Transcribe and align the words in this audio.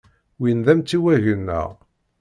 Win 0.41 0.59
d 0.65 0.67
amtiweg-nneɣ. 0.73 1.69